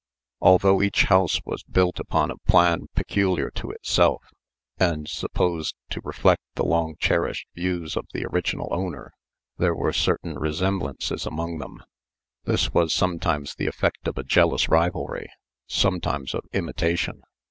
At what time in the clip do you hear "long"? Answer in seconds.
6.65-6.95